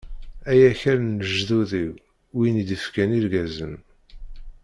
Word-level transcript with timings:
Ay 0.49 0.61
akal 0.71 0.97
n 1.01 1.17
lejdud-iw, 1.21 1.93
win 2.35 2.61
i 2.61 2.63
d-ifkan 2.67 3.15
irgazen. 3.17 3.75